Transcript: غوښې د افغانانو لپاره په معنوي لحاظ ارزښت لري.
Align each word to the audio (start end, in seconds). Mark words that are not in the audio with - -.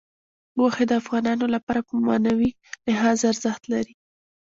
غوښې 0.57 0.85
د 0.87 0.91
افغانانو 1.01 1.45
لپاره 1.55 1.81
په 1.87 1.93
معنوي 2.05 2.51
لحاظ 2.87 3.17
ارزښت 3.31 3.63
لري. 3.73 3.93